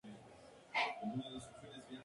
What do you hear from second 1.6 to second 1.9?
y en el río